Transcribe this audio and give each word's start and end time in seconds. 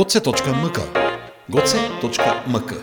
goce.mk 0.00 0.78
goce.mk 1.48 2.76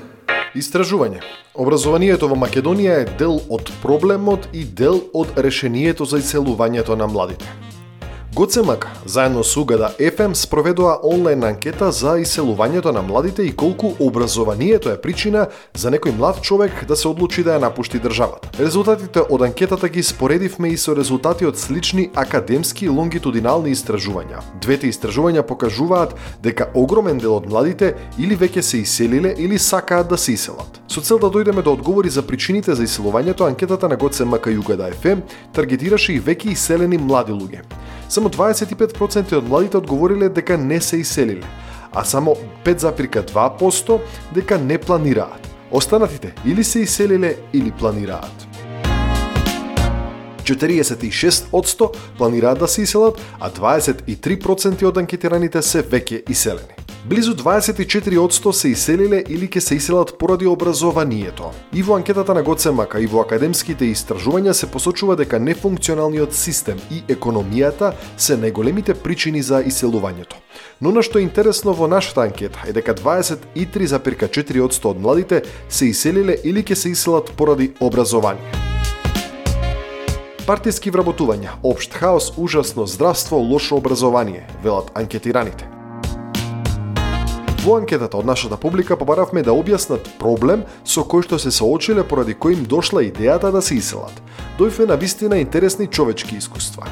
Истражување. 0.54 1.24
Образованието 1.58 2.28
во 2.30 2.38
Македонија 2.38 3.00
е 3.02 3.08
дел 3.18 3.40
од 3.50 3.72
проблемот 3.82 4.46
и 4.54 4.62
дел 4.82 5.00
од 5.18 5.34
решението 5.48 6.06
за 6.06 6.20
иселувањето 6.22 6.94
на 7.00 7.08
младите. 7.10 7.50
Гоцемак, 8.38 8.88
заедно 9.06 9.44
со 9.44 9.62
Угада 9.62 9.96
FM, 10.00 10.34
спроведува 10.34 11.00
онлайн 11.04 11.44
анкета 11.44 11.92
за 11.92 12.20
иселувањето 12.22 12.92
на 12.94 13.02
младите 13.02 13.42
и 13.42 13.56
колку 13.56 13.96
образованието 14.00 14.92
е 14.94 15.02
причина 15.02 15.48
за 15.74 15.90
некој 15.90 16.14
млад 16.14 16.44
човек 16.46 16.86
да 16.86 16.96
се 16.96 17.08
одлучи 17.08 17.42
да 17.44 17.58
ја 17.58 17.62
напушти 17.66 17.98
државата. 17.98 18.52
Резултатите 18.60 19.24
од 19.26 19.42
анкетата 19.42 19.90
ги 19.90 20.04
споредивме 20.04 20.70
и 20.70 20.78
со 20.78 20.94
резултати 20.94 21.50
од 21.50 21.58
слични 21.58 22.12
академски 22.14 22.90
лонгитудинални 22.90 23.74
истражувања. 23.74 24.46
Двете 24.62 24.86
истражувања 24.94 25.42
покажуваат 25.42 26.14
дека 26.44 26.70
огромен 26.76 27.18
дел 27.18 27.40
од 27.42 27.50
младите 27.50 27.96
или 28.20 28.38
веќе 28.38 28.62
се 28.62 28.86
иселиле 28.86 29.34
или 29.38 29.58
сакаат 29.58 30.14
да 30.14 30.18
се 30.18 30.38
иселат. 30.38 30.78
Со 30.88 31.02
цел 31.02 31.18
да 31.18 31.34
дојдеме 31.34 31.66
до 31.66 31.74
одговори 31.74 32.10
за 32.10 32.22
причините 32.22 32.76
за 32.76 32.84
иселувањето, 32.86 33.48
анкетата 33.48 33.90
на 33.90 33.98
ГОЦМК 33.98 34.54
и 34.54 34.58
Угада 34.58 34.94
FM 34.94 35.26
таргетираше 35.54 36.14
и 36.14 36.22
веќе 36.22 36.54
иселени 36.54 36.98
млади 37.02 37.34
луѓе. 37.34 37.66
Само 38.10 38.30
25% 38.30 39.36
од 39.38 39.50
младите 39.50 39.78
одговориле 39.78 40.30
дека 40.30 40.58
не 40.58 40.82
се 40.82 40.98
иселиле, 40.98 41.48
а 41.92 42.06
само 42.06 42.36
5,2% 42.66 44.00
дека 44.34 44.58
не 44.58 44.78
планираат. 44.78 45.48
Останатите 45.72 46.34
или 46.46 46.64
се 46.64 46.80
иселиле 46.80 47.36
или 47.54 47.72
планираат. 47.72 48.48
46% 50.44 51.96
планираат 52.18 52.60
да 52.60 52.68
се 52.68 52.82
иселат, 52.82 53.22
а 53.40 53.50
23% 53.50 54.84
од 54.84 54.98
анкетираните 54.98 55.62
се 55.62 55.84
веќе 55.84 56.24
иселени. 56.32 56.87
Близу 57.10 57.36
24% 57.36 58.52
се 58.52 58.70
иселиле 58.70 59.22
или 59.30 59.48
ќе 59.48 59.62
се 59.64 59.76
иселат 59.80 60.18
поради 60.20 60.48
образованието. 60.48 61.54
И 61.74 61.82
во 61.82 61.96
анкетата 61.96 62.34
на 62.36 62.42
ГОЦМК 62.44 62.98
и 63.00 63.08
во 63.08 63.22
академските 63.24 63.88
истражувања 63.88 64.52
се 64.52 64.68
посочува 64.68 65.16
дека 65.16 65.40
нефункционалниот 65.40 66.36
систем 66.36 66.82
и 66.92 67.00
економијата 67.08 67.94
се 68.18 68.36
најголемите 68.36 68.94
причини 68.94 69.42
за 69.42 69.64
иселувањето. 69.64 70.36
Но 70.82 70.92
на 70.92 71.00
што 71.00 71.20
е 71.20 71.24
интересно 71.24 71.72
во 71.72 71.88
нашата 71.88 72.28
анкета 72.28 72.68
е 72.68 72.76
дека 72.76 72.92
23,4% 72.92 74.92
од 74.92 75.00
младите 75.00 75.42
се 75.70 75.88
иселиле 75.88 76.36
или 76.44 76.60
ќе 76.60 76.76
се 76.76 76.92
иселат 76.92 77.32
поради 77.38 77.72
образование. 77.80 78.44
Партиски 80.44 80.92
вработувања, 80.92 81.56
општ 81.64 81.94
хаос, 81.94 82.34
ужасно 82.36 82.88
здравство, 82.88 83.40
лошо 83.40 83.80
образование, 83.80 84.44
велат 84.64 84.92
анкетираните. 84.96 85.77
Во 87.68 87.76
анкетата 87.76 88.16
од 88.16 88.26
нашата 88.26 88.56
публика 88.56 88.96
побаравме 88.96 89.42
да 89.44 89.52
објаснат 89.52 90.06
проблем 90.22 90.62
со 90.88 91.02
кој 91.04 91.26
што 91.26 91.36
се 91.36 91.52
соочиле 91.52 92.06
поради 92.08 92.32
кој 92.32 92.54
им 92.56 92.62
дошла 92.64 93.02
идејата 93.04 93.50
да 93.52 93.60
се 93.62 93.76
иселат. 93.76 94.22
Дојфе 94.56 94.86
на 94.88 94.96
вистина 94.96 95.36
интересни 95.44 95.88
човечки 95.88 96.38
искуства. 96.38 96.88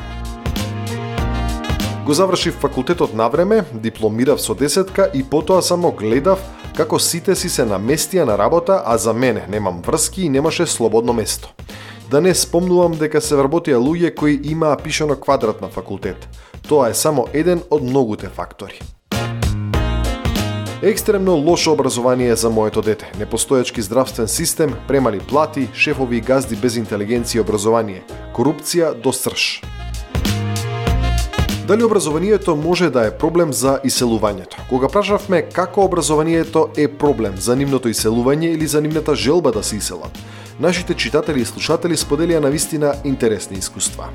Го 2.05 2.13
завршив 2.13 2.59
факултетот 2.59 3.13
на 3.13 3.29
време, 3.29 3.63
дипломирав 3.71 4.41
со 4.41 4.55
десетка 4.55 5.07
и 5.13 5.23
потоа 5.23 5.61
само 5.61 5.91
гледав 5.91 6.43
како 6.75 6.99
сите 6.99 7.35
си 7.35 7.49
се 7.49 7.63
наместија 7.63 8.25
на 8.27 8.35
работа, 8.37 8.81
а 8.85 8.97
за 8.97 9.13
мене 9.13 9.45
немам 9.47 9.79
врски 9.79 10.25
и 10.25 10.29
немаше 10.29 10.67
слободно 10.67 11.13
место. 11.13 11.53
Да 12.11 12.21
не 12.21 12.35
спомнувам 12.35 12.99
дека 12.99 13.21
се 13.21 13.39
вработија 13.39 13.79
луѓе 13.79 14.11
кои 14.15 14.41
имаа 14.43 14.75
пишано 14.75 15.15
квадрат 15.15 15.61
на 15.61 15.71
факултет. 15.71 16.27
Тоа 16.67 16.89
е 16.89 16.93
само 16.93 17.27
еден 17.33 17.63
од 17.71 17.83
многуте 17.83 18.27
фактори. 18.27 18.83
Екстремно 20.85 21.35
лошо 21.35 21.71
образование 21.71 22.35
за 22.35 22.49
моето 22.49 22.81
дете, 22.81 23.11
непостоечки 23.19 23.81
здравствен 23.81 24.27
систем, 24.27 24.75
премали 24.87 25.19
плати, 25.19 25.69
шефови 25.73 26.17
и 26.17 26.21
газди 26.21 26.55
без 26.55 26.77
интелигенција 26.77 27.37
и 27.37 27.41
образование, 27.41 28.03
корупција 28.37 28.91
до 28.93 29.09
срш. 29.09 29.63
Дали 31.67 31.83
образованието 31.83 32.55
може 32.55 32.89
да 32.89 33.07
е 33.07 33.17
проблем 33.17 33.53
за 33.53 33.79
иселувањето? 33.81 34.61
Кога 34.69 34.87
прашавме 34.87 35.41
како 35.41 35.85
образованието 35.89 36.69
е 36.77 36.87
проблем 36.87 37.33
за 37.37 37.55
нивното 37.55 37.89
иселување 37.89 38.53
или 38.53 38.67
за 38.67 38.81
нивната 38.81 39.15
желба 39.15 39.51
да 39.51 39.63
се 39.63 39.81
иселат, 39.81 40.13
нашите 40.59 40.93
читатели 40.93 41.41
и 41.41 41.45
слушатели 41.45 41.97
споделија 41.97 42.39
на 42.39 42.53
вистина 42.53 42.93
интересни 43.03 43.57
искуства. 43.57 44.13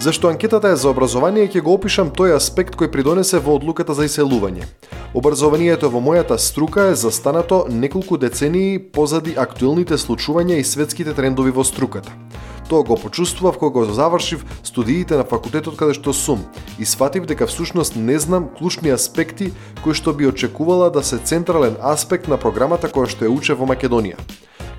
Зашто 0.00 0.28
анкетата 0.28 0.68
е 0.68 0.76
за 0.76 0.92
образование, 0.94 1.48
ќе 1.50 1.58
го 1.58 1.72
опишам 1.74 2.12
тој 2.14 2.36
аспект 2.36 2.76
кој 2.78 2.86
придонесе 2.94 3.40
во 3.42 3.56
одлуката 3.58 3.96
за 3.98 4.04
иселување. 4.06 4.68
Образованието 5.10 5.90
во 5.90 5.98
мојата 5.98 6.36
струка 6.38 6.84
е 6.92 6.94
застанато 6.94 7.64
неколку 7.66 8.14
децении 8.14 8.78
позади 8.78 9.34
актуелните 9.34 9.98
случувања 9.98 10.60
и 10.60 10.64
светските 10.64 11.16
трендови 11.18 11.50
во 11.50 11.64
струката. 11.66 12.14
Тоа 12.68 12.82
го 12.82 12.96
почувствував 12.96 13.58
кога 13.58 13.80
го 13.80 13.92
завршив 13.92 14.44
студиите 14.64 15.16
на 15.16 15.24
факултетот 15.24 15.76
каде 15.80 15.94
што 15.96 16.12
сум 16.12 16.44
и 16.78 16.84
сватив 16.84 17.24
дека 17.24 17.46
всушност 17.48 17.96
не 17.96 18.18
знам 18.20 18.50
клучни 18.58 18.92
аспекти 18.92 19.52
кои 19.80 19.96
што 19.96 20.12
би 20.12 20.28
очекувала 20.28 20.90
да 20.90 21.02
се 21.02 21.16
централен 21.18 21.80
аспект 21.80 22.28
на 22.28 22.36
програмата 22.36 22.92
која 22.92 23.08
што 23.08 23.24
ја 23.24 23.32
уче 23.32 23.56
во 23.56 23.64
Македонија. 23.64 24.20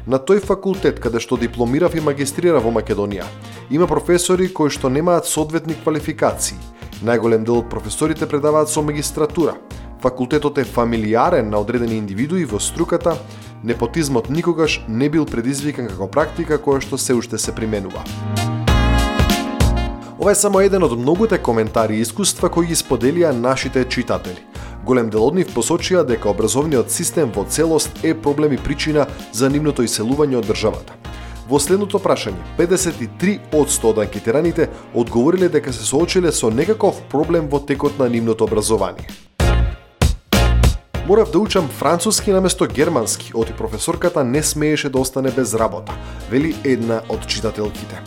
На 0.05 0.21
тој 0.21 0.45
факултет 0.45 1.01
каде 1.01 1.19
што 1.19 1.37
дипломирав 1.37 1.97
и 1.97 2.01
магистрирав 2.05 2.63
во 2.63 2.69
Македонија, 2.69 3.25
има 3.73 3.89
професори 3.89 4.53
кои 4.53 4.69
што 4.69 4.89
немаат 4.89 5.25
соодветни 5.25 5.73
квалификации. 5.73 6.61
Најголем 7.01 7.41
дел 7.41 7.63
од 7.63 7.69
професорите 7.73 8.29
предаваат 8.29 8.69
со 8.69 8.85
магистратура. 8.85 9.57
Факултетот 10.01 10.57
е 10.57 10.63
фамилиарен 10.63 11.49
на 11.49 11.59
одредени 11.59 11.97
индивидуи 11.97 12.45
во 12.45 12.59
струката, 12.59 13.17
непотизмот 13.63 14.29
никогаш 14.29 14.81
не 14.87 15.09
бил 15.09 15.25
предизвикан 15.25 15.87
како 15.87 16.07
практика 16.07 16.57
која 16.57 16.81
што 16.81 16.97
се 16.97 17.13
уште 17.13 17.37
се 17.37 17.55
применува. 17.55 18.03
Ова 20.19 20.31
е 20.31 20.35
само 20.35 20.59
еден 20.59 20.83
од 20.83 20.97
многуте 20.99 21.37
коментари 21.37 21.95
и 21.95 22.01
искуства 22.03 22.49
кои 22.49 22.67
ги 22.67 22.75
споделија 22.75 23.31
нашите 23.31 23.85
читатели. 23.87 24.43
Голем 24.85 25.09
дел 25.09 25.23
од 25.27 25.35
нив 25.35 25.53
посочија 25.55 26.03
дека 26.07 26.31
образовниот 26.31 26.91
систем 26.91 27.31
во 27.35 27.45
целост 27.45 28.03
е 28.03 28.13
проблем 28.13 28.53
и 28.53 28.57
причина 28.57 29.07
за 29.31 29.49
нивното 29.49 29.83
иселување 29.83 30.39
од 30.39 30.51
државата. 30.51 30.95
Во 31.49 31.59
следното 31.59 31.99
прашање, 31.99 32.43
53% 32.57 33.89
од 33.89 34.03
анкетираните 34.05 34.69
одговориле 34.93 35.49
дека 35.49 35.73
се 35.73 35.85
соочиле 35.85 36.31
со 36.31 36.51
некаков 36.51 37.01
проблем 37.09 37.49
во 37.49 37.59
текот 37.59 37.99
на 37.99 38.09
нивното 38.09 38.43
образование. 38.43 39.07
Морав 41.09 41.31
да 41.31 41.39
учам 41.39 41.67
француски 41.67 42.31
наместо 42.31 42.67
германски, 42.67 43.31
оти 43.35 43.53
професорката 43.53 44.23
не 44.23 44.43
смееше 44.43 44.89
да 44.89 44.99
остане 44.99 45.31
без 45.31 45.53
работа, 45.55 45.93
вели 46.31 46.55
една 46.63 47.01
од 47.09 47.25
читателките. 47.27 47.97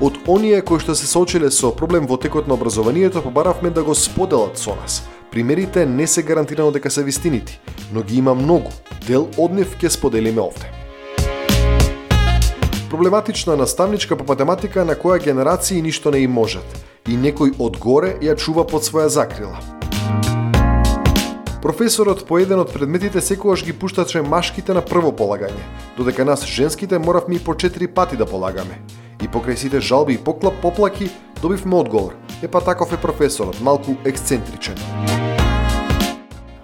Од 0.00 0.14
оние 0.30 0.60
кои 0.62 0.78
што 0.78 0.94
се 0.94 1.10
соочиле 1.10 1.50
со 1.50 1.72
проблем 1.74 2.06
во 2.06 2.14
текот 2.14 2.46
на 2.46 2.54
образованието, 2.54 3.18
побаравме 3.18 3.70
да 3.74 3.82
го 3.82 3.98
споделат 3.98 4.62
со 4.62 4.76
нас. 4.78 5.02
Примерите 5.34 5.86
не 5.86 6.06
се 6.06 6.22
гарантирано 6.22 6.70
дека 6.70 6.90
се 6.90 7.02
вистинити, 7.02 7.58
но 7.92 8.02
ги 8.02 8.18
има 8.22 8.34
многу. 8.34 8.70
Дел 9.06 9.26
од 9.36 9.50
нив 9.50 9.74
ќе 9.82 9.90
споделиме 9.90 10.40
овде. 10.40 10.70
Проблематична 12.90 13.56
наставничка 13.56 14.14
по 14.16 14.22
математика 14.22 14.84
на 14.84 14.94
која 14.94 15.18
генерации 15.18 15.82
ништо 15.82 16.14
не 16.14 16.22
им 16.22 16.38
можат 16.38 16.86
и 17.10 17.18
некој 17.18 17.58
одгоре 17.58 18.20
ја 18.22 18.38
чува 18.38 18.62
под 18.62 18.86
своја 18.86 19.10
закрила. 19.10 19.75
Професорот 21.62 22.26
по 22.26 22.38
еден 22.38 22.60
од 22.60 22.72
предметите 22.72 23.20
секогаш 23.20 23.64
ги 23.64 23.72
пушташе 23.72 24.22
машките 24.22 24.76
на 24.76 24.82
прво 24.84 25.10
полагање, 25.10 25.64
додека 25.96 26.24
нас 26.24 26.44
женските 26.44 26.98
моравме 26.98 27.36
и 27.36 27.42
по 27.42 27.56
четири 27.56 27.88
пати 27.88 28.16
да 28.16 28.26
полагаме. 28.26 28.78
И 29.24 29.28
покрај 29.28 29.56
сите 29.56 29.80
жалби 29.80 30.14
и 30.14 30.18
поклап 30.18 30.60
поплаки, 30.62 31.10
добивме 31.42 31.76
одговор. 31.76 32.14
Епа 32.42 32.60
таков 32.60 32.92
е 32.92 33.00
професорот, 33.00 33.60
малку 33.60 33.96
ексцентричен. 34.04 34.76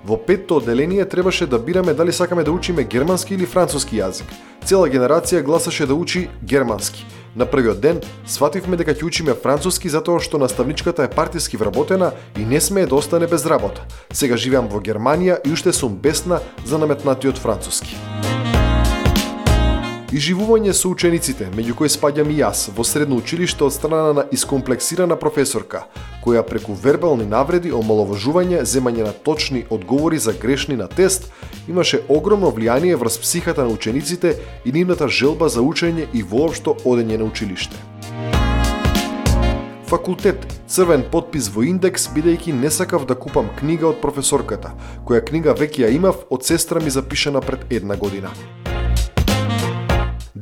Во 0.05 0.17
петто 0.17 0.57
одделение 0.57 1.05
требаше 1.05 1.47
да 1.47 1.59
бираме 1.59 1.95
дали 1.95 2.13
сакаме 2.13 2.45
да 2.45 2.53
учиме 2.53 2.85
германски 2.85 3.35
или 3.35 3.47
француски 3.47 3.97
јазик. 4.03 4.27
Цела 4.65 4.89
генерација 4.89 5.43
гласаше 5.43 5.87
да 5.87 5.95
учи 5.95 6.29
германски, 6.43 7.07
На 7.37 7.47
првиот 7.47 7.81
ден 7.81 8.01
свативме 8.29 8.77
дека 8.77 8.93
ќе 8.93 9.07
учиме 9.09 9.35
француски 9.35 9.89
затоа 9.89 10.21
што 10.21 10.41
наставничката 10.43 11.07
е 11.07 11.11
партиски 11.11 11.57
вработена 11.57 12.13
и 12.37 12.45
не 12.45 12.61
смее 12.61 12.87
да 12.87 13.01
остане 13.01 13.27
без 13.27 13.47
работа. 13.47 13.87
Сега 14.13 14.37
живеам 14.37 14.69
во 14.69 14.85
Германија 14.85 15.41
и 15.41 15.53
уште 15.53 15.73
сум 15.73 15.97
бесна 15.97 16.43
за 16.67 16.79
наметнатиот 16.79 17.39
француски 17.39 17.97
и 20.13 20.21
живување 20.21 20.75
со 20.77 20.91
учениците, 20.93 21.47
меѓу 21.57 21.75
кои 21.79 21.89
спаѓам 21.89 22.29
и 22.35 22.37
јас, 22.43 22.67
во 22.77 22.85
средно 22.85 23.17
училиште 23.17 23.65
од 23.65 23.73
страна 23.73 24.13
на 24.19 24.25
искомплексирана 24.37 25.17
професорка, 25.17 25.87
која 26.25 26.43
преку 26.45 26.77
вербални 26.77 27.25
навреди, 27.25 27.73
омаловажување, 27.73 28.61
земање 28.69 29.07
на 29.09 29.13
точни 29.13 29.65
одговори 29.71 30.19
за 30.21 30.37
грешни 30.37 30.77
на 30.77 30.89
тест, 30.89 31.31
имаше 31.69 32.03
огромно 32.09 32.53
влијание 32.53 32.99
врз 33.01 33.19
психата 33.25 33.65
на 33.65 33.73
учениците 33.73 34.37
и 34.65 34.73
нивната 34.73 35.09
желба 35.09 35.49
за 35.49 35.65
учење 35.65 36.07
и 36.13 36.23
воопшто 36.23 36.77
одење 36.85 37.19
на 37.19 37.25
училиште. 37.25 37.77
факултет, 39.93 40.47
црвен 40.69 41.03
подпис 41.13 41.51
во 41.53 41.67
индекс 41.69 42.07
бидејќи 42.15 42.55
не 42.57 42.71
сакав 42.73 43.05
да 43.05 43.13
купам 43.15 43.51
книга 43.59 43.91
од 43.91 44.01
професорката, 44.01 44.73
која 45.05 45.21
книга 45.21 45.53
веќе 45.53 45.85
ја 45.85 45.93
имав 45.93 46.25
од 46.33 46.49
сестра 46.49 46.81
ми 46.81 46.89
запишана 46.91 47.45
пред 47.45 47.69
една 47.69 47.97
година. 48.01 48.33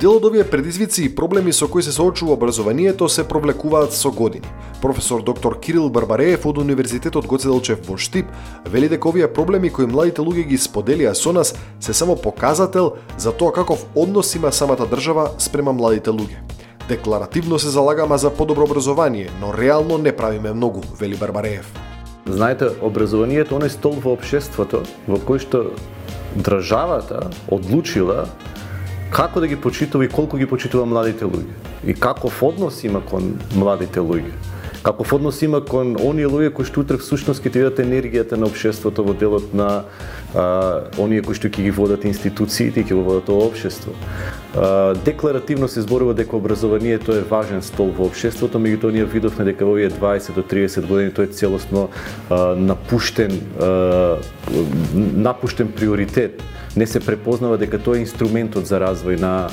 Дел 0.01 0.15
од 0.17 0.23
овие 0.25 0.41
предизвици 0.49 1.03
и 1.05 1.09
проблеми 1.15 1.51
со 1.53 1.67
кои 1.69 1.83
се 1.85 1.91
соочува 1.93 2.33
образованието 2.33 3.09
се 3.09 3.27
провлекуваат 3.27 3.93
со 3.93 4.09
години. 4.11 4.47
Професор 4.81 5.21
доктор 5.21 5.59
Кирил 5.59 5.89
Барбареев 5.89 6.45
од 6.45 6.57
Универзитетот 6.57 7.27
Гоце 7.29 7.45
Делчев 7.45 7.85
во 7.85 7.97
Штип 8.01 8.25
вели 8.65 8.89
дека 8.89 9.09
овие 9.09 9.27
проблеми 9.29 9.69
кои 9.69 9.85
младите 9.85 10.25
луѓе 10.25 10.47
ги 10.49 10.57
споделија 10.57 11.13
со 11.13 11.29
нас 11.31 11.53
се 11.79 11.93
само 11.93 12.15
показател 12.15 12.95
за 13.17 13.31
тоа 13.31 13.53
каков 13.53 13.85
однос 13.95 14.33
има 14.35 14.51
самата 14.51 14.89
држава 14.89 15.29
спрема 15.37 15.73
младите 15.73 16.09
луѓе. 16.09 16.41
Декларативно 16.89 17.59
се 17.59 17.69
залагама 17.69 18.17
за 18.17 18.33
подобро 18.33 18.63
образование, 18.63 19.29
но 19.41 19.53
реално 19.53 19.97
не 19.97 20.15
правиме 20.15 20.53
многу, 20.53 20.81
вели 20.97 21.15
Барбареев. 21.15 21.73
Знаете, 22.25 22.73
образованието 22.81 23.59
е 23.61 23.69
стол 23.69 24.01
во 24.01 24.17
општеството 24.17 24.81
во 25.07 25.21
кој 25.21 25.37
што 25.45 25.77
државата 26.41 27.29
одлучила 27.51 28.25
како 29.11 29.39
да 29.43 29.47
ги 29.47 29.55
почитува 29.59 30.05
и 30.05 30.09
колку 30.09 30.37
ги 30.39 30.47
почитува 30.47 30.85
младите 30.87 31.27
луѓе 31.27 31.91
и 31.91 31.93
каков 31.93 32.43
однос 32.43 32.83
има 32.83 33.01
кон 33.05 33.33
младите 33.55 33.99
луѓе. 33.99 34.31
Каков 34.83 35.13
однос 35.13 35.41
има 35.41 35.61
кон 35.61 35.93
оние 36.01 36.25
луѓе 36.25 36.49
кои 36.57 36.65
што 36.65 36.81
утре 36.81 36.97
всушност 36.97 37.43
ќе 37.45 37.51
дадат 37.53 37.81
енергијата 37.83 38.33
на 38.33 38.47
општеството 38.49 39.03
во 39.05 39.13
делот 39.13 39.53
на 39.53 39.83
а, 40.33 40.89
оние 40.97 41.21
кои 41.21 41.37
што 41.37 41.51
ќе 41.53 41.67
ги 41.67 41.73
водат 41.75 42.05
институциите 42.09 42.81
и 42.81 42.85
ќе 42.85 42.97
го 42.97 43.03
водат 43.05 43.29
ова 43.29 43.51
општество. 43.51 43.93
А, 44.57 44.95
декларативно 45.05 45.69
се 45.69 45.85
зборува 45.85 46.17
дека 46.17 46.35
образованието 46.35 47.13
е 47.13 47.21
важен 47.21 47.61
стол 47.61 47.93
во 47.93 48.09
општеството, 48.09 48.57
меѓутоа 48.57 48.91
ние 48.91 49.05
видовме 49.05 49.45
дека 49.45 49.69
во 49.69 49.77
овие 49.77 49.91
20 49.93 50.33
до 50.33 50.41
30 50.41 50.89
години 50.89 51.13
тој 51.13 51.29
е 51.29 51.35
целосно 51.37 51.89
а, 52.29 52.55
напуштен 52.57 53.37
а, 53.61 54.17
напуштен 54.97 55.69
приоритет 55.71 56.41
не 56.75 56.87
се 56.87 56.99
препознава 56.99 57.57
дека 57.57 57.77
тоа 57.77 57.99
е 57.99 58.05
инструментот 58.05 58.65
за 58.65 58.79
развој 58.79 59.19
на 59.19 59.51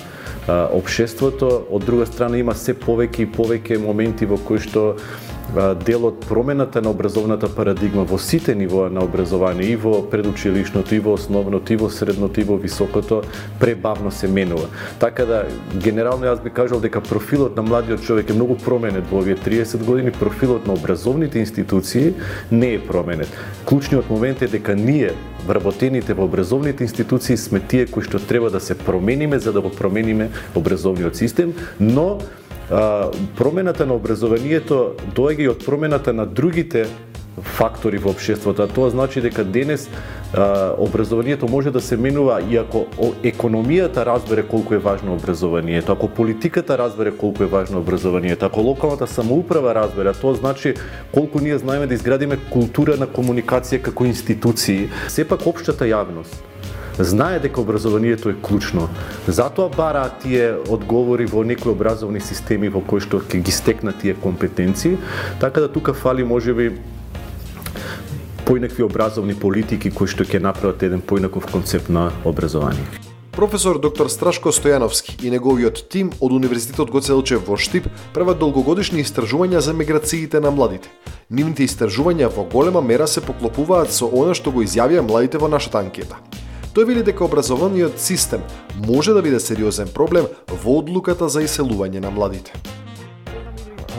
општеството, 0.49 1.67
од 1.71 1.85
друга 1.85 2.07
страна 2.07 2.39
има 2.39 2.55
се 2.55 2.75
повеќе 2.75 3.27
и 3.27 3.33
повеќе 3.33 3.79
моменти 3.83 4.27
во 4.27 4.39
кои 4.41 4.59
што 4.59 4.95
дел 5.85 6.05
од 6.07 6.25
промената 6.29 6.81
на 6.85 6.91
образовната 6.91 7.49
парадигма 7.49 8.05
во 8.05 8.19
сите 8.19 8.55
нивоа 8.55 8.91
на 8.91 9.01
образование, 9.05 9.71
и 9.73 9.77
во 9.77 10.03
предучилишното, 10.11 10.95
и 10.95 11.01
во 11.01 11.15
основното, 11.17 11.73
и 11.73 11.77
во 11.77 11.89
средното, 11.91 12.41
и 12.41 12.45
во 12.45 12.57
високото, 12.57 13.23
пребавно 13.61 14.11
се 14.11 14.29
менува. 14.29 14.69
Така 15.01 15.25
да, 15.25 15.47
генерално 15.85 16.29
јас 16.29 16.43
би 16.45 16.51
кажал 16.51 16.81
дека 16.81 17.01
профилот 17.01 17.57
на 17.57 17.63
младиот 17.63 18.05
човек 18.05 18.31
е 18.31 18.37
многу 18.37 18.57
променет 18.57 19.09
во 19.11 19.19
овие 19.19 19.37
30 19.37 19.85
години, 19.85 20.13
профилот 20.13 20.67
на 20.67 20.73
образовните 20.73 21.39
институции 21.39 22.15
не 22.53 22.75
е 22.75 22.81
променет. 22.81 23.29
Клучниот 23.65 24.11
момент 24.11 24.43
е 24.43 24.47
дека 24.47 24.77
ние, 24.77 25.13
вработените 25.47 26.15
во 26.15 26.25
образовните 26.25 26.85
институции, 26.85 27.37
сме 27.37 27.61
тие 27.61 27.87
кои 27.87 28.03
што 28.03 28.19
треба 28.19 28.51
да 28.51 28.61
се 28.61 28.75
промениме 28.79 29.39
за 29.39 29.53
да 29.53 29.61
го 29.61 29.71
промениме 29.71 30.31
образовниот 30.55 31.17
систем, 31.17 31.55
но 31.81 32.19
а, 32.71 33.11
промената 33.37 33.87
на 33.87 33.95
образованието 33.95 34.95
доаѓа 35.15 35.41
и 35.41 35.49
од 35.49 35.65
промената 35.65 36.13
на 36.13 36.27
другите 36.27 36.87
фактори 37.43 37.99
во 37.99 38.11
општеството, 38.11 38.63
а 38.63 38.69
тоа 38.69 38.91
значи 38.91 39.21
дека 39.21 39.45
денес 39.45 39.89
а, 40.35 40.75
образованието 40.79 41.49
може 41.49 41.71
да 41.71 41.81
се 41.81 41.97
менува 41.97 42.41
и 42.51 42.57
ако 42.57 42.87
економијата 43.23 44.07
разбере 44.07 44.43
колку 44.43 44.75
е 44.75 44.79
важно 44.79 45.15
образованието, 45.15 45.93
ако 45.93 46.09
политиката 46.09 46.79
разбере 46.79 47.11
колку 47.17 47.43
е 47.43 47.47
важно 47.47 47.79
образованието, 47.79 48.47
ако 48.47 48.61
локалната 48.61 49.07
самоуправа 49.07 49.75
разбере, 49.75 50.13
тоа 50.13 50.35
значи 50.35 50.75
колку 51.15 51.41
ние 51.41 51.59
знаеме 51.59 51.87
да 51.87 51.95
изградиме 51.95 52.39
култура 52.51 52.97
на 52.97 53.07
комуникација 53.07 53.83
како 53.83 54.05
институции, 54.05 54.91
сепак 55.09 55.47
општата 55.47 55.85
јавност 55.85 56.49
знае 57.05 57.39
дека 57.39 57.61
образованието 57.61 58.29
е 58.31 58.35
клучно. 58.43 58.89
Затоа 59.29 59.69
бараат 59.69 60.19
тие 60.23 60.55
одговори 60.69 61.27
во 61.27 61.45
некои 61.45 61.73
образовни 61.73 62.21
системи 62.21 62.69
во 62.69 62.83
кои 62.83 63.01
што 63.01 63.23
ќе 63.23 63.43
ги 63.43 63.53
стекнат 63.53 64.01
тие 64.03 64.15
компетенции, 64.15 64.99
така 65.41 65.61
да 65.61 65.69
тука 65.73 65.95
фали 65.95 66.25
можеби 66.25 66.73
поинакви 68.49 68.83
образовни 68.83 69.35
политики 69.35 69.91
кои 69.93 70.09
што 70.09 70.25
ќе 70.25 70.39
направат 70.41 70.81
еден 70.87 71.03
поинаков 71.05 71.45
концепт 71.53 71.91
на 71.93 72.07
образование. 72.25 72.81
Професор 73.37 73.77
доктор 73.79 74.09
Страшко 74.09 74.49
Стојановски 74.49 75.19
и 75.21 75.31
неговиот 75.31 75.83
тим 75.93 76.09
од 76.17 76.33
Универзитетот 76.33 76.89
Гоце 76.91 77.13
Делчев 77.13 77.45
во 77.45 77.59
Штип 77.61 77.91
прават 78.17 78.41
долгогодишни 78.41 79.05
истражувања 79.05 79.61
за 79.61 79.75
миграциите 79.77 80.41
на 80.41 80.51
младите. 80.51 80.89
Нивните 81.29 81.69
истражувања 81.69 82.33
во 82.33 82.47
голема 82.49 82.81
мера 82.81 83.07
се 83.07 83.21
поклопуваат 83.21 83.93
со 83.93 84.09
она 84.09 84.33
што 84.33 84.51
го 84.51 84.65
изјавија 84.65 85.05
младите 85.05 85.37
во 85.37 85.53
нашата 85.53 85.85
анкета. 85.85 86.17
Тој 86.73 86.89
вели 86.89 87.05
дека 87.05 87.29
образовниот 87.29 88.01
систем 88.01 88.41
може 88.81 89.13
да 89.13 89.21
биде 89.23 89.45
сериозен 89.45 89.93
проблем 89.93 90.25
во 90.49 90.81
одлуката 90.81 91.29
за 91.29 91.45
иселување 91.45 92.01
на 92.01 92.11
младите. 92.11 92.57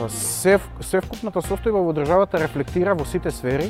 Сев, 0.10 0.66
севкупната 0.81 1.45
состојба 1.45 1.86
во 1.86 1.94
државата 1.94 2.42
рефлектира 2.42 2.98
во 2.98 3.06
сите 3.06 3.31
сфери, 3.31 3.69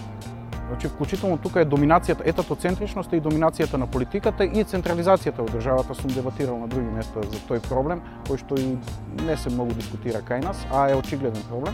Значи, 0.70 0.88
вклучително 0.88 1.38
тука 1.42 1.64
е 1.64 1.66
доминацијата, 1.66 2.22
етатоцентричноста 2.30 3.18
и 3.18 3.22
доминацијата 3.26 3.80
на 3.82 3.88
политиката 3.90 4.46
и 4.46 4.62
централизацијата 4.62 5.42
во 5.42 5.50
државата. 5.50 5.96
Сум 5.98 6.14
дебатирал 6.14 6.60
на 6.62 6.68
други 6.70 6.86
места 6.94 7.24
за 7.26 7.42
тој 7.50 7.64
проблем, 7.66 8.04
кој 8.30 8.38
што 8.38 8.60
и 8.62 8.78
не 9.26 9.38
се 9.38 9.50
многу 9.50 9.74
дискутира 9.74 10.22
кај 10.22 10.46
нас, 10.46 10.62
а 10.70 10.92
е 10.92 10.96
очигледен 10.96 11.42
проблем. 11.50 11.74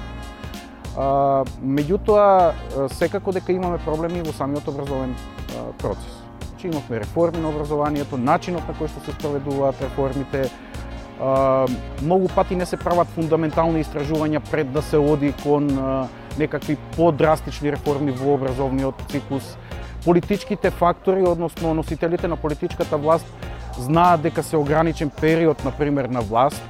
А, 0.95 1.43
меѓутоа, 1.59 2.53
секако 2.95 3.35
дека 3.35 3.51
имаме 3.51 3.83
проблеми 3.83 4.23
во 4.23 4.31
самиот 4.31 4.67
образовен 4.71 5.15
процес 5.83 6.21
Значи, 6.49 6.67
имавме 6.67 6.99
реформи 6.99 7.43
на 7.43 7.49
образованието, 7.49 8.17
начинот 8.17 8.63
на 8.63 8.79
кој 8.79 8.87
што 8.87 9.03
се 9.03 9.11
спроведуваат 9.11 9.81
реформите, 9.81 10.47
многу 12.01 12.27
пати 12.35 12.55
не 12.55 12.65
се 12.65 12.77
прават 12.77 13.07
фундаментални 13.15 13.83
истражувања 13.83 14.39
пред 14.51 14.71
да 14.71 14.81
се 14.81 14.97
оди 14.97 15.33
кон 15.43 15.67
некакви 16.37 16.77
подрастични 16.95 17.71
реформи 17.71 18.11
во 18.11 18.33
образовниот 18.33 18.95
циклус. 19.09 19.57
Политичките 20.05 20.69
фактори, 20.69 21.21
односно 21.21 21.73
носителите 21.73 22.27
на 22.27 22.35
политичката 22.37 22.97
власт, 22.97 23.25
знаат 23.79 24.21
дека 24.21 24.43
се 24.43 24.57
ограничен 24.57 25.09
период, 25.09 25.65
например, 25.65 26.05
на 26.05 26.21
власт, 26.21 26.61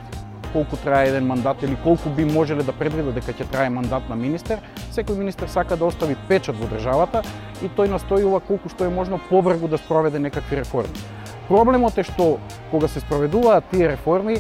колку 0.53 0.77
трае 0.77 1.09
еден 1.09 1.25
мандат 1.27 1.63
или 1.63 1.75
колку 1.83 2.09
би 2.09 2.25
можеле 2.25 2.63
да 2.63 2.71
предвидат 2.71 3.17
дека 3.17 3.33
ќе 3.35 3.47
трае 3.51 3.69
мандат 3.69 4.07
на 4.09 4.15
министер, 4.15 4.62
секој 4.95 5.17
министер 5.19 5.51
сака 5.51 5.75
да 5.75 5.89
остави 5.89 6.15
печат 6.29 6.56
во 6.56 6.69
државата 6.71 7.25
и 7.59 7.67
тој 7.67 7.91
настојува 7.91 8.39
колку 8.47 8.71
што 8.71 8.88
е 8.88 8.94
можно 8.94 9.19
побргу 9.29 9.67
да 9.67 9.77
спроведе 9.77 10.19
некакви 10.19 10.62
реформи. 10.62 11.03
Проблемот 11.50 11.98
е 12.00 12.07
што 12.07 12.38
кога 12.72 12.88
се 12.88 13.03
спроведуваат 13.03 13.67
тие 13.72 13.89
реформи, 13.91 14.38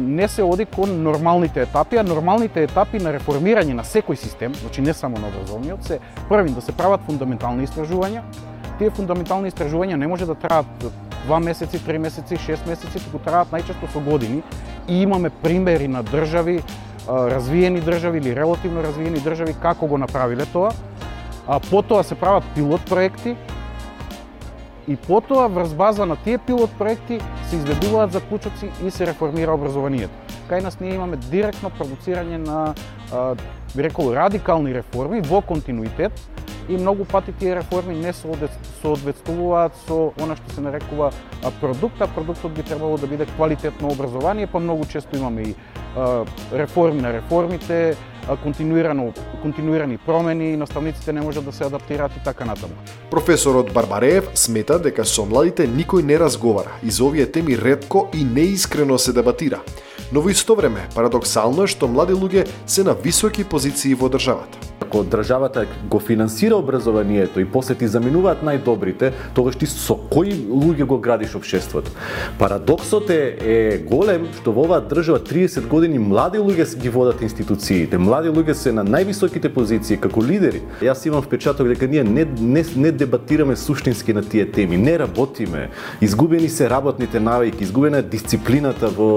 не 0.00 0.28
се 0.28 0.42
оди 0.42 0.64
кон 0.64 1.02
нормалните 1.02 1.62
етапи, 1.62 1.96
а 1.96 2.02
нормалните 2.02 2.62
етапи 2.62 2.98
на 2.98 3.12
реформирање 3.14 3.76
на 3.78 3.84
секој 3.86 4.14
систем, 4.14 4.54
значи 4.54 4.82
не 4.82 4.94
само 4.94 5.18
на 5.18 5.28
образовниот, 5.28 5.84
се 5.84 5.98
првин 6.28 6.54
да 6.54 6.60
се 6.60 6.72
прават 6.72 7.00
фундаментални 7.06 7.66
истражувања. 7.66 8.22
Тие 8.78 8.90
фундаментални 8.90 9.50
истражувања 9.50 9.96
не 9.96 10.06
може 10.06 10.26
да 10.26 10.34
траат 10.34 10.66
два 11.26 11.38
месеци, 11.40 11.78
три 11.84 11.98
месеци, 11.98 12.36
шест 12.36 12.66
месеци, 12.66 12.98
туку 13.04 13.18
траат 13.22 13.54
најчесто 13.54 13.90
со 13.92 14.00
години 14.00 14.42
и 14.88 15.02
имаме 15.02 15.30
примери 15.30 15.88
на 15.88 16.02
држави, 16.02 16.62
развиени 17.08 17.80
држави 17.80 18.18
или 18.18 18.34
релативно 18.36 18.82
развиени 18.82 19.20
држави 19.20 19.54
како 19.62 19.86
го 19.86 19.98
направиле 19.98 20.46
тоа. 20.52 20.72
А 21.46 21.60
потоа 21.60 22.04
се 22.04 22.14
прават 22.14 22.44
пилот 22.54 22.84
проекти 22.84 23.36
и 24.88 24.96
потоа 24.96 25.48
врз 25.48 25.74
база 25.74 26.06
на 26.06 26.16
тие 26.16 26.38
пилот 26.38 26.70
проекти 26.78 27.20
се 27.48 27.56
изведуваат 27.56 28.12
заклучоци 28.12 28.70
и 28.84 28.90
се 28.90 29.06
реформира 29.06 29.52
образованието. 29.52 30.14
Кај 30.48 30.62
нас 30.62 30.80
ние 30.80 30.94
имаме 30.94 31.16
директно 31.16 31.70
продуцирање 31.70 32.38
на 32.40 32.74
би 33.76 33.84
рекол 33.84 34.14
радикални 34.16 34.72
реформи 34.74 35.20
во 35.20 35.42
континуитет 35.42 36.12
и 36.68 36.76
многу 36.76 37.04
пати 37.04 37.32
тие 37.32 37.56
реформи 37.56 37.94
не 37.94 38.12
соодветствуваат 38.12 39.76
со 39.84 40.12
она 40.20 40.36
што 40.36 40.54
се 40.54 40.60
нарекува 40.64 41.12
продукт, 41.60 42.00
а 42.00 42.08
продуктот 42.08 42.52
би 42.52 42.62
требало 42.62 42.96
да 42.98 43.06
биде 43.06 43.26
квалитетно 43.26 43.88
образование, 43.88 44.46
па 44.46 44.58
многу 44.58 44.84
често 44.84 45.16
имаме 45.16 45.42
и 45.42 45.54
реформи 46.52 47.00
на 47.00 47.12
реформите, 47.12 47.96
континуирано 48.36 49.12
континуирани 49.42 49.98
промени, 49.98 50.52
и 50.52 50.56
наставниците 50.56 51.12
не 51.12 51.20
можат 51.20 51.44
да 51.44 51.52
се 51.52 51.64
адаптираат 51.64 52.12
и 52.16 52.24
така 52.24 52.44
натаму. 52.44 52.74
Професорот 53.10 53.72
Барбареев 53.72 54.30
смета 54.34 54.78
дека 54.78 55.04
со 55.04 55.24
младите 55.24 55.68
никој 55.68 56.02
не 56.02 56.18
разговара 56.18 56.72
и 56.84 56.90
за 56.90 57.04
овие 57.04 57.26
теми 57.26 57.56
ретко 57.56 58.08
и 58.14 58.24
неискрено 58.24 58.98
се 58.98 59.12
дебатира. 59.12 59.60
Но 60.12 60.20
во 60.20 60.30
исто 60.30 60.54
време, 60.56 60.88
парадоксално 60.94 61.66
е 61.66 61.68
што 61.68 61.84
млади 61.88 62.16
луѓе 62.16 62.46
се 62.66 62.80
на 62.80 62.94
високи 62.96 63.44
позиции 63.44 63.92
во 63.94 64.08
државата. 64.08 64.56
Ако 64.80 65.02
државата 65.04 65.66
го 65.84 65.98
финансира 66.00 66.56
образованието 66.56 67.40
и 67.40 67.44
после 67.44 67.74
ти 67.74 67.88
заминуваат 67.88 68.40
најдобрите, 68.40 69.12
тогаш 69.36 69.58
ти 69.60 69.66
со 69.68 69.98
кои 70.08 70.32
луѓе 70.48 70.86
го 70.88 70.96
градиш 70.98 71.34
општеството? 71.36 71.92
Парадоксот 72.38 73.10
е, 73.12 73.36
е 73.44 73.78
голем 73.84 74.24
што 74.38 74.54
во 74.56 74.64
оваа 74.64 74.80
држава 74.80 75.20
30 75.20 75.68
години 75.68 76.00
млади 76.00 76.40
луѓе 76.40 76.64
ги 76.80 76.88
водат 76.88 77.20
институциите, 77.20 77.98
млади 78.00 78.32
луѓе 78.32 78.56
се 78.56 78.72
на 78.72 78.80
највисоките 78.80 79.52
позиции 79.52 80.00
како 80.00 80.24
лидери. 80.24 80.62
Јас 80.80 81.04
имам 81.04 81.20
впечаток 81.20 81.68
дека 81.68 81.84
ние 81.84 82.04
не, 82.04 82.24
не, 82.40 82.64
не 82.76 82.92
дебатираме 82.92 83.56
суштински 83.56 84.16
на 84.16 84.24
тие 84.24 84.48
теми, 84.48 84.80
не 84.80 84.98
работиме, 84.98 85.68
изгубени 86.00 86.48
се 86.48 86.70
работните 86.70 87.20
навики, 87.20 87.64
изгубена 87.64 87.98
е 87.98 88.08
дисциплината 88.08 88.88
во 88.88 89.12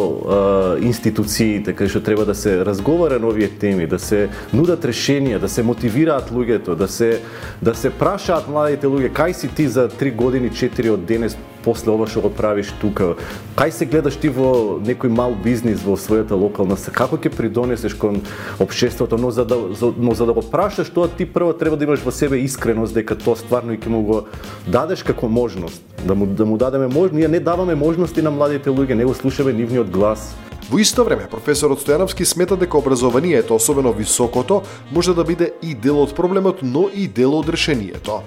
е, 0.75 0.80
институциите 0.81 1.75
кај 1.77 1.89
што 1.89 2.01
треба 2.01 2.25
да 2.25 2.35
се 2.35 2.59
разговара 2.65 3.19
на 3.19 3.27
овие 3.27 3.49
теми, 3.49 3.87
да 3.87 3.99
се 3.99 4.29
нудат 4.53 4.85
решенија, 4.85 5.39
да 5.39 5.49
се 5.49 5.63
мотивираат 5.63 6.31
луѓето, 6.31 6.75
да 6.75 6.87
се 6.87 7.21
да 7.61 7.75
се 7.75 7.89
прашаат 7.89 8.49
младите 8.49 8.87
луѓе 8.87 9.13
кај 9.13 9.31
си 9.31 9.49
ти 9.55 9.67
за 9.67 9.89
3 9.89 10.15
години, 10.15 10.49
4 10.49 10.93
од 10.93 11.05
денес 11.05 11.37
после 11.63 11.91
ова 11.91 12.07
што 12.09 12.21
го 12.25 12.29
правиш 12.33 12.73
тука? 12.81 13.15
Кај 13.55 13.69
се 13.69 13.85
гледаш 13.85 14.17
ти 14.17 14.29
во 14.29 14.81
некој 14.81 15.13
мал 15.13 15.35
бизнис 15.37 15.83
во 15.85 15.95
својата 15.97 16.37
локална 16.37 16.75
како 16.91 17.17
ќе 17.17 17.29
придонесеш 17.29 17.93
кон 17.93 18.21
општеството, 18.59 19.17
но 19.17 19.31
за 19.31 19.45
да 19.45 19.57
но 19.97 20.13
за 20.13 20.25
да 20.25 20.33
го 20.33 20.41
прашаш 20.41 20.89
тоа 20.89 21.07
ти 21.07 21.25
прво 21.25 21.53
треба 21.53 21.77
да 21.77 21.85
имаш 21.85 22.01
во 22.01 22.11
себе 22.11 22.41
искреност 22.41 22.93
дека 22.93 23.15
тоа 23.15 23.35
стварно 23.35 23.73
и 23.73 23.79
ќе 23.79 23.89
му 23.89 24.01
го 24.03 24.21
дадеш 24.67 25.03
како 25.03 25.29
можност, 25.29 25.83
да 26.05 26.15
му 26.15 26.25
да 26.25 26.45
му 26.45 26.57
дадеме 26.57 26.87
можност, 26.87 27.13
ние 27.13 27.27
не 27.27 27.39
даваме 27.39 27.75
можности 27.75 28.21
на 28.21 28.31
младите 28.31 28.69
луѓе, 28.69 28.93
не 28.93 29.05
го 29.05 29.13
слушаме 29.13 29.53
нивниот 29.53 29.89
глас. 29.89 30.35
Во 30.69 30.79
исто 30.79 31.03
време, 31.03 31.27
професорот 31.31 31.81
Стојановски 31.81 32.25
смета 32.25 32.55
дека 32.57 32.77
образованието, 32.77 33.55
особено 33.55 33.93
високото, 33.93 34.61
може 34.91 35.13
да 35.13 35.23
биде 35.23 35.51
и 35.61 35.73
дел 35.75 36.01
од 36.03 36.15
проблемот, 36.15 36.61
но 36.61 36.87
и 36.93 37.07
дел 37.07 37.35
од 37.39 37.49
решението. 37.49 38.21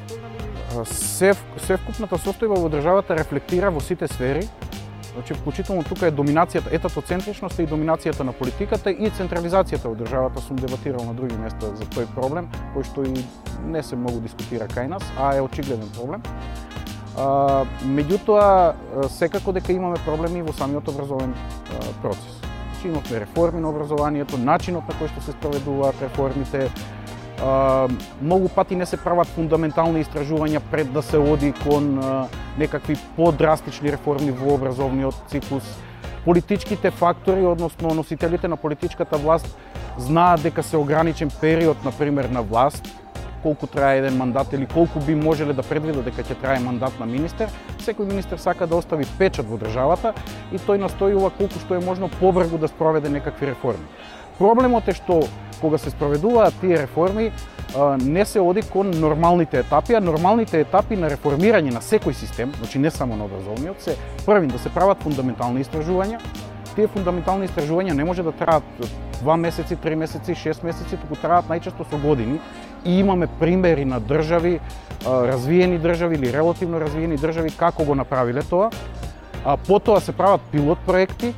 Се, 0.85 1.35
севкупната 1.63 2.19
состојба 2.19 2.59
во 2.59 2.69
државата 2.69 3.15
рефлектира 3.15 3.71
во 3.71 3.81
сите 3.81 4.09
сфери, 4.11 4.49
Значи, 5.15 5.35
вклучително 5.35 5.85
тука 5.87 6.09
е 6.11 6.13
доминацијата, 6.13 6.73
етатоцентричноста 6.75 7.63
и 7.63 7.69
доминацијата 7.71 8.25
на 8.27 8.33
политиката 8.35 8.91
и 8.91 9.11
централизацијата 9.15 9.87
во 9.87 9.95
државата. 9.95 10.43
Сум 10.43 10.59
дебатирал 10.59 11.05
на 11.07 11.15
други 11.15 11.37
места 11.39 11.71
за 11.79 11.87
тој 11.95 12.09
проблем, 12.17 12.49
кој 12.75 12.83
што 12.91 13.05
и 13.07 13.23
не 13.63 13.83
се 13.83 13.95
многу 13.95 14.19
дискутира 14.25 14.67
кај 14.67 14.91
нас, 14.91 15.07
а 15.17 15.37
е 15.37 15.45
очигледен 15.47 15.87
проблем. 15.95 16.23
Меѓутоа, 17.17 18.75
секако 19.09 19.53
дека 19.53 19.73
имаме 19.73 19.97
проблеми 20.07 20.43
во 20.43 20.53
самиот 20.53 20.89
образовен 20.89 21.35
процес. 22.03 22.41
Значи, 22.85 22.89
имавме 22.89 23.21
реформи 23.21 23.61
на 23.61 23.71
образованието, 23.71 24.39
начинот 24.39 24.89
на 24.89 24.95
кој 24.99 25.09
што 25.13 25.21
се 25.23 25.33
спроведуваат 25.33 26.03
реформите, 26.03 26.71
многу 28.21 28.49
пати 28.49 28.77
не 28.77 28.87
се 28.87 28.97
прават 28.97 29.29
фундаментални 29.37 30.03
истражувања 30.05 30.61
пред 30.71 30.93
да 30.93 31.03
се 31.03 31.19
оди 31.19 31.53
кон 31.63 32.03
некакви 32.59 32.97
подрастични 33.17 33.93
реформи 33.93 34.31
во 34.31 34.55
образовниот 34.55 35.15
циклус. 35.29 35.65
Политичките 36.25 36.91
фактори, 36.91 37.47
односно 37.47 37.95
носителите 37.95 38.49
на 38.49 38.57
политичката 38.57 39.17
власт, 39.17 39.57
знаат 39.99 40.43
дека 40.43 40.63
се 40.63 40.77
ограничен 40.77 41.31
период, 41.41 41.85
на 41.85 41.93
пример, 41.93 42.25
на 42.25 42.43
власт, 42.43 42.89
колку 43.45 43.69
трае 43.69 44.01
еден 44.01 44.17
мандат 44.17 44.53
или 44.57 44.67
колку 44.67 45.01
би 45.07 45.15
можеле 45.15 45.53
да 45.53 45.63
предвидат 45.63 46.09
дека 46.09 46.25
ќе 46.25 46.41
трае 46.41 46.61
мандат 46.65 46.97
на 47.01 47.07
министер, 47.07 47.53
секој 47.85 48.09
министер 48.09 48.41
сака 48.41 48.67
да 48.67 48.81
остави 48.81 49.07
печат 49.19 49.47
во 49.47 49.61
државата 49.61 50.15
и 50.51 50.59
тој 50.59 50.81
настојува 50.87 51.31
колку 51.39 51.61
што 51.61 51.77
е 51.77 51.85
можно 51.85 52.09
побрзо 52.21 52.59
да 52.59 52.69
спроведе 52.73 53.13
некакви 53.13 53.53
реформи. 53.53 53.85
Проблемот 54.39 54.89
е 54.89 54.97
што 54.97 55.21
кога 55.61 55.79
се 55.79 55.91
спроведуваат 55.91 56.57
тие 56.61 56.81
реформи, 56.81 57.31
не 58.01 58.25
се 58.25 58.41
оди 58.41 58.63
кон 58.63 58.91
нормалните 58.91 59.59
етапи, 59.59 59.95
а 59.95 60.01
нормалните 60.01 60.61
етапи 60.61 60.97
на 60.97 61.11
реформирање 61.11 61.73
на 61.75 61.83
секој 61.83 62.13
систем, 62.13 62.53
значи 62.59 62.79
не 62.79 62.91
само 62.91 63.17
на 63.17 63.25
образовниот, 63.25 63.81
се 63.83 63.97
првин 64.27 64.49
да 64.49 64.59
се 64.59 64.71
прават 64.75 65.03
фундаментални 65.03 65.65
истражувања, 65.65 66.21
тие 66.75 66.91
фундаментални 66.91 67.49
истражувања 67.49 67.95
не 67.95 68.05
може 68.05 68.23
да 68.23 68.33
траат 68.33 68.65
два 69.21 69.37
месеци, 69.37 69.77
три 69.77 69.97
месеци, 69.97 70.35
шест 70.35 70.63
месеци, 70.63 70.99
туку 71.01 71.17
траат 71.17 71.49
најчесто 71.51 71.87
со 71.91 71.99
години 71.99 72.41
и 72.85 72.99
имаме 72.99 73.27
примери 73.27 73.85
на 73.85 74.01
држави, 74.01 74.61
развиени 75.07 75.79
држави 75.79 76.17
или 76.17 76.33
релативно 76.33 76.81
развиени 76.81 77.17
држави 77.17 77.51
како 77.51 77.85
го 77.85 77.95
направиле 77.95 78.43
тоа. 78.43 78.71
А 79.45 79.57
потоа 79.57 80.01
се 80.01 80.13
прават 80.13 80.41
пилот 80.53 80.79
проекти 80.87 81.35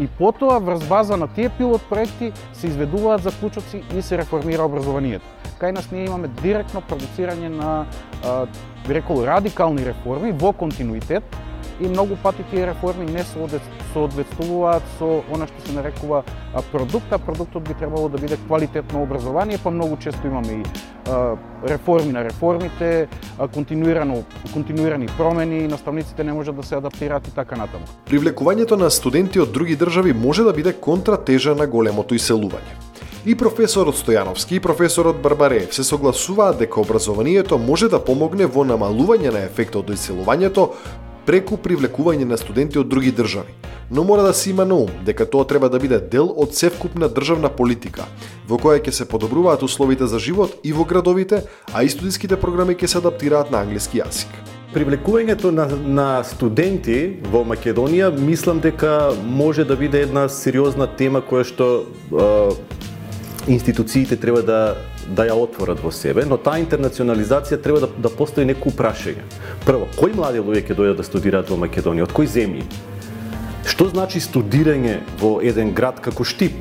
и 0.00 0.06
потоа 0.06 0.58
врз 0.58 0.84
база 0.88 1.16
на 1.16 1.28
тие 1.28 1.48
пилот 1.48 1.82
проекти 1.90 2.32
се 2.52 2.66
изведуваат 2.66 3.22
заклучоци 3.22 3.82
и 3.96 4.02
се 4.02 4.18
реформира 4.18 4.62
образованието. 4.62 5.24
Кај 5.58 5.74
нас 5.74 5.90
ние 5.90 6.06
имаме 6.06 6.28
директно 6.42 6.82
продуцирање 6.86 7.48
на, 7.50 7.86
би 8.86 8.94
рекол, 8.94 9.24
радикални 9.26 9.86
реформи 9.86 10.30
во 10.32 10.52
континуитет, 10.52 11.24
и 11.80 11.88
многу 11.88 12.16
пати 12.22 12.42
тие 12.50 12.66
реформи 12.66 13.06
не 13.06 13.24
соодветствуваат 13.92 14.82
со 14.98 15.22
она 15.32 15.46
што 15.46 15.60
се 15.66 15.72
нарекува 15.72 16.24
продукт, 16.72 17.12
а 17.12 17.18
продуктот 17.18 17.68
би 17.68 17.74
требало 17.74 18.08
да 18.08 18.18
биде 18.18 18.36
квалитетно 18.36 19.02
образование, 19.02 19.58
па 19.62 19.70
многу 19.70 19.96
често 19.96 20.26
имаме 20.26 20.62
и 20.62 20.64
реформи 21.68 22.12
на 22.12 22.24
реформите, 22.24 23.08
континуирано 23.54 24.24
континуирани 24.52 25.06
промени, 25.06 25.68
наставниците 25.68 26.24
не 26.24 26.32
можат 26.32 26.56
да 26.56 26.62
се 26.62 26.76
адаптираат 26.76 27.28
и 27.28 27.30
така 27.30 27.56
натаму. 27.56 27.84
Привлекувањето 28.06 28.76
на 28.76 28.90
студенти 28.90 29.40
од 29.40 29.52
други 29.52 29.76
држави 29.76 30.12
може 30.12 30.42
да 30.42 30.52
биде 30.52 30.72
контратежа 30.72 31.54
на 31.54 31.66
големото 31.66 32.14
иселување. 32.14 32.76
И 33.26 33.34
професорот 33.34 33.96
Стојановски 33.98 34.56
и 34.56 34.60
професорот 34.60 35.18
Барбареев 35.22 35.74
се 35.74 35.84
согласуваат 35.84 36.58
дека 36.58 36.80
образованието 36.80 37.58
може 37.58 37.88
да 37.88 37.98
помогне 37.98 38.46
во 38.46 38.64
намалување 38.64 39.32
на 39.34 39.42
ефектот 39.44 39.90
од 39.90 39.96
иселувањето 39.98 40.70
преку 41.28 41.58
привлекување 41.60 42.24
на 42.24 42.38
студенти 42.40 42.78
од 42.80 42.88
други 42.88 43.10
држави. 43.12 43.52
Но 43.92 44.04
мора 44.04 44.22
да 44.24 44.32
се 44.32 44.50
има 44.50 44.64
на 44.64 44.78
ум 44.80 44.90
дека 45.04 45.26
тоа 45.28 45.44
треба 45.44 45.68
да 45.68 45.78
биде 45.78 45.98
дел 46.00 46.30
од 46.36 46.54
севкупна 46.56 47.08
државна 47.12 47.50
политика, 47.52 48.06
во 48.48 48.56
која 48.56 48.80
ќе 48.80 48.94
се 48.96 49.08
подобруваат 49.08 49.62
условите 49.62 50.08
за 50.08 50.18
живот 50.18 50.56
и 50.64 50.72
во 50.72 50.88
градовите, 50.88 51.42
а 51.72 51.84
и 51.84 51.92
студиските 51.92 52.40
програми 52.40 52.72
ќе 52.72 52.86
се 52.86 52.98
адаптираат 53.04 53.52
на 53.52 53.60
англиски 53.60 54.00
јазик. 54.00 54.32
Привлекувањето 54.72 55.52
на, 55.52 55.68
на 55.68 56.08
студенти 56.24 57.20
во 57.28 57.44
Македонија 57.44 58.08
мислам 58.08 58.60
дека 58.64 59.12
може 59.24 59.68
да 59.68 59.76
биде 59.76 60.06
една 60.08 60.28
сериозна 60.32 60.88
тема 60.88 61.20
која 61.20 61.44
што 61.44 61.68
е, 61.84 62.56
институциите 63.52 64.16
треба 64.16 64.42
да 64.42 64.76
да 65.16 65.26
ја 65.28 65.36
отворат 65.38 65.80
во 65.82 65.90
себе, 65.94 66.24
но 66.28 66.36
таа 66.36 66.58
интернационализација 66.62 67.60
треба 67.62 67.80
да, 67.86 67.88
да 68.08 68.10
постои 68.12 68.46
некој 68.48 68.74
прашање. 68.76 69.24
Прво, 69.66 69.88
кои 69.96 70.12
млади 70.16 70.42
луѓе 70.42 70.66
ќе 70.68 70.76
дојдат 70.78 71.00
да 71.00 71.06
студираат 71.06 71.50
во 71.50 71.58
Македонија, 71.60 72.08
од 72.08 72.14
кои 72.16 72.28
земји? 72.28 72.66
Што 73.68 73.88
значи 73.92 74.20
студирање 74.20 74.98
во 75.20 75.38
еден 75.44 75.72
град 75.76 76.02
како 76.04 76.24
Штип? 76.24 76.56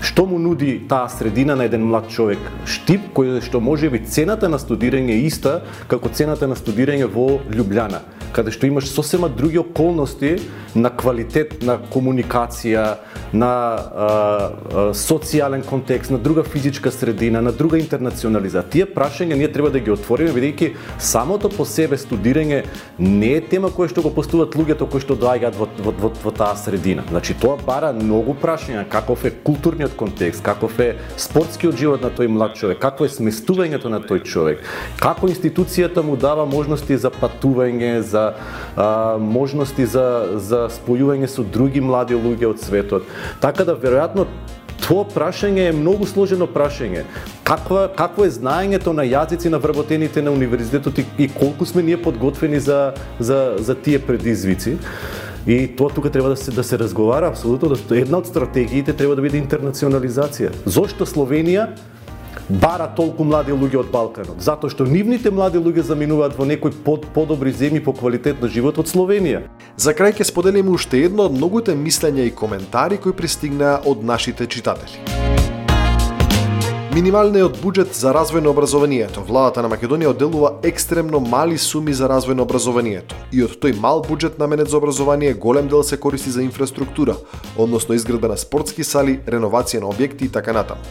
Што 0.00 0.24
му 0.26 0.38
нуди 0.40 0.78
таа 0.88 1.10
средина 1.12 1.56
на 1.56 1.66
еден 1.68 1.84
млад 1.88 2.08
човек? 2.08 2.40
Штип 2.64 3.10
кој 3.16 3.42
што 3.44 3.60
може 3.60 3.90
би 3.90 4.00
цената 4.00 4.48
на 4.48 4.58
студирање 4.58 5.18
е 5.18 5.26
иста 5.28 5.60
како 5.88 6.08
цената 6.08 6.48
на 6.48 6.56
студирање 6.56 7.10
во 7.10 7.40
Лјубљана 7.50 8.00
каде 8.32 8.50
што 8.54 8.66
имаш 8.66 8.88
сосема 8.88 9.28
други 9.28 9.58
околности 9.58 10.38
на 10.74 10.90
квалитет 10.90 11.62
на 11.66 11.78
комуникација, 11.90 12.84
на 13.32 13.50
а, 13.50 14.06
а, 14.06 14.84
социјален 14.94 15.64
контекст, 15.66 16.10
на 16.10 16.18
друга 16.18 16.42
физичка 16.42 16.90
средина, 16.90 17.42
на 17.42 17.52
друга 17.52 17.78
интернационализација. 17.78 18.70
Тие 18.70 18.86
прашања 18.86 19.38
ние 19.38 19.50
треба 19.52 19.70
да 19.70 19.80
ги 19.80 19.90
отвориме 19.90 20.32
бидејќи 20.34 20.72
самото 20.98 21.50
по 21.50 21.64
себе 21.64 21.98
студирање 21.98 22.64
не 22.98 23.32
е 23.38 23.40
тема 23.40 23.70
која 23.74 23.90
што 23.90 24.02
го 24.02 24.14
постуваат 24.14 24.54
луѓето 24.58 24.88
кои 24.90 25.02
што 25.02 25.16
доаѓаат 25.18 25.58
во, 25.58 25.68
во, 25.82 25.94
во, 26.04 26.12
во 26.22 26.34
таа 26.34 26.56
средина. 26.56 27.04
Значи 27.10 27.34
тоа 27.34 27.58
бара 27.66 27.92
многу 27.92 28.34
прашања, 28.34 28.86
каков 28.90 29.24
е 29.24 29.34
културниот 29.44 29.96
контекст, 29.98 30.42
каков 30.42 30.78
е 30.78 30.94
спортскиот 31.16 31.76
живот 31.76 32.02
на 32.06 32.10
тој 32.14 32.30
млад 32.30 32.54
човек, 32.58 32.78
какво 32.82 33.06
е 33.06 33.14
сместувањето 33.14 33.90
на 33.90 34.00
тој 34.02 34.22
човек, 34.24 34.62
како 35.00 35.30
институцијата 35.30 36.02
му 36.06 36.16
дава 36.16 36.46
можности 36.46 36.96
за 36.96 37.10
патување, 37.10 38.00
за 38.00 38.19
за 38.20 38.34
а, 38.76 39.18
можности 39.18 39.86
за, 39.86 40.36
за 40.36 40.68
спојување 40.72 41.28
со 41.28 41.44
други 41.44 41.80
млади 41.80 42.14
луѓе 42.14 42.50
од 42.52 42.62
светот. 42.62 43.06
Така 43.40 43.64
да, 43.64 43.76
веројатно, 43.76 44.26
тоа 44.80 45.04
прашање 45.08 45.68
е 45.70 45.76
многу 45.76 46.08
сложено 46.08 46.48
прашање. 46.50 47.04
Каква, 47.44 47.88
какво 47.96 48.26
е 48.26 48.34
знаењето 48.34 48.94
на 48.96 49.06
јазици 49.06 49.52
на 49.52 49.58
вработените 49.58 50.22
на 50.22 50.32
универзитетот 50.34 50.98
и, 50.98 51.06
и 51.18 51.28
колку 51.28 51.66
сме 51.66 51.82
ние 51.82 52.00
подготвени 52.02 52.60
за, 52.60 52.94
за, 53.18 53.56
за 53.58 53.74
тие 53.74 53.98
предизвици? 53.98 54.78
И 55.46 55.66
тоа 55.76 55.88
тука 55.88 56.10
треба 56.10 56.28
да 56.28 56.36
се 56.36 56.50
да 56.52 56.64
се 56.64 56.78
разговара 56.78 57.30
апсолутно 57.32 57.72
да 57.72 57.98
една 57.98 58.18
од 58.20 58.26
стратегиите 58.28 58.92
треба 58.92 59.16
да 59.16 59.22
биде 59.24 59.40
интернационализација. 59.40 60.52
Зошто 60.68 61.08
Словенија 61.08 61.70
бара 62.48 62.88
толку 62.96 63.24
млади 63.24 63.52
луѓе 63.52 63.82
од 63.84 63.90
Балканот? 63.92 64.42
Затоа 64.42 64.70
што 64.70 64.84
нивните 64.84 65.30
млади 65.30 65.58
луѓе 65.58 65.86
заминуваат 65.86 66.36
во 66.38 66.46
некои 66.48 66.72
под, 66.72 67.06
подобри 67.14 67.52
земји 67.52 67.84
по 67.84 67.92
квалитет 67.92 68.42
на 68.42 68.48
живот 68.48 68.78
од 68.78 68.90
Словенија. 68.90 69.46
За 69.76 69.94
крај 69.96 70.20
ќе 70.20 70.28
споделиме 70.30 70.70
уште 70.74 71.04
едно 71.06 71.30
од 71.30 71.36
многуте 71.36 71.76
мислења 71.78 72.26
и 72.26 72.34
коментари 72.34 72.98
кои 72.98 73.12
пристигнаа 73.12 73.80
од 73.86 74.04
нашите 74.04 74.46
читатели. 74.46 75.20
Минималниот 76.90 77.60
буџет 77.62 77.92
за 77.94 78.10
развој 78.10 78.42
на 78.42 78.50
образованието. 78.50 79.22
Владата 79.22 79.62
на 79.62 79.68
Македонија 79.70 80.10
одделува 80.10 80.48
екстремно 80.66 81.20
мали 81.22 81.54
суми 81.58 81.94
за 81.94 82.08
развој 82.10 82.34
на 82.34 82.42
образованието. 82.42 83.14
И 83.30 83.44
од 83.46 83.54
тој 83.62 83.76
мал 83.78 84.02
буџет 84.02 84.42
наменет 84.42 84.68
за 84.68 84.80
образование, 84.82 85.34
голем 85.34 85.68
дел 85.68 85.84
се 85.86 86.00
користи 86.00 86.34
за 86.34 86.42
инфраструктура, 86.42 87.14
односно 87.56 87.94
изградба 87.94 88.34
на 88.34 88.36
спортски 88.36 88.82
сали, 88.82 89.20
реновација 89.22 89.86
на 89.86 89.94
објекти 89.94 90.26
и 90.26 90.32
така 90.34 90.52
натаму. 90.52 90.82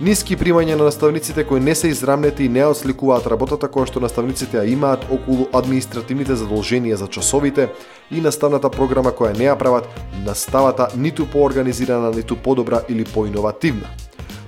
Ниски 0.00 0.32
примања 0.32 0.78
на 0.80 0.86
наставниците 0.86 1.42
кои 1.44 1.60
не 1.60 1.74
се 1.74 1.88
израмнети 1.92 2.44
и 2.44 2.48
не 2.48 2.62
отсликуваат 2.64 3.26
работата 3.28 3.68
која 3.68 3.84
што 3.84 4.00
наставниците 4.00 4.56
ја 4.56 4.72
имаат 4.72 5.04
околу 5.12 5.44
административните 5.52 6.38
задолженија 6.40 6.96
за 6.96 7.06
часовите 7.06 7.66
и 8.10 8.22
наставната 8.24 8.70
програма 8.72 9.12
која 9.12 9.36
не 9.36 9.44
ја 9.44 9.58
прават 9.60 9.84
наставата 10.24 10.88
ниту 10.96 11.26
поорганизирана, 11.28 12.14
ниту 12.16 12.36
подобра 12.36 12.80
или 12.88 13.04
поиновативна 13.04 13.92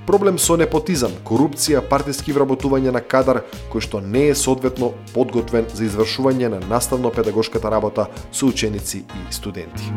проблем 0.07 0.39
со 0.39 0.57
непотизам, 0.57 1.13
корупција, 1.25 1.85
партиски 1.85 2.33
вработување 2.33 2.91
на 2.97 3.05
кадар 3.05 3.43
кој 3.69 3.85
што 3.85 4.01
не 4.01 4.31
е 4.33 4.35
соодветно 4.35 4.95
подготвен 5.13 5.69
за 5.75 5.85
извршување 5.85 6.49
на 6.49 6.65
наставно-педагошката 6.73 7.71
работа 7.71 8.09
со 8.33 8.47
ученици 8.47 9.05
и 9.05 9.33
студенти. 9.33 9.93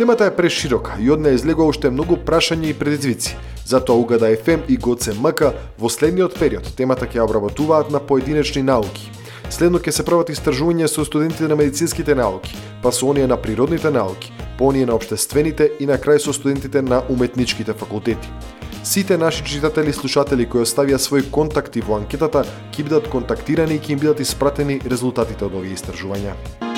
Темата 0.00 0.24
е 0.24 0.32
преширока 0.32 0.94
и 0.96 1.10
од 1.12 1.20
неја 1.20 1.36
излегува 1.36 1.68
уште 1.68 1.90
многу 1.92 2.16
прашања 2.16 2.70
и 2.72 2.74
предизвици. 2.74 3.36
Затоа 3.68 4.00
Угада 4.00 4.32
ФМ 4.32 4.64
и 4.68 4.78
МК 5.20 5.52
во 5.78 5.88
следниот 5.92 6.38
период 6.40 6.64
темата 6.76 7.04
ќе 7.04 7.20
обработуваат 7.20 7.90
на 7.90 8.00
поединечни 8.00 8.62
науки– 8.62 9.10
Следно 9.50 9.80
ќе 9.82 9.90
се 9.90 10.04
прават 10.06 10.28
истражувања 10.30 10.86
со 10.86 11.02
студентите 11.04 11.48
на 11.50 11.56
медицинските 11.58 12.14
науки, 12.14 12.54
па 12.82 12.92
со 12.92 13.08
оние 13.10 13.26
на 13.26 13.36
природните 13.36 13.90
науки, 13.90 14.30
по 14.58 14.68
оние 14.68 14.86
на 14.86 14.94
обштествените 14.94 15.72
и 15.80 15.86
на 15.90 15.98
крај 15.98 16.22
со 16.22 16.32
студентите 16.32 16.82
на 16.82 17.02
уметничките 17.10 17.74
факултети. 17.74 18.30
Сите 18.84 19.18
наши 19.18 19.44
читатели 19.44 19.90
и 19.90 19.92
слушатели 19.92 20.46
кои 20.46 20.62
оставија 20.62 21.02
своји 21.02 21.26
контакти 21.34 21.82
во 21.82 21.98
анкетата 21.98 22.46
ќе 22.70 22.86
бидат 22.86 23.10
контактирани 23.10 23.76
и 23.76 23.82
ќе 23.82 23.92
им 23.98 24.06
бидат 24.06 24.20
испратени 24.20 24.80
резултатите 24.86 25.44
од 25.44 25.54
овие 25.54 25.74
истражувања. 25.74 26.69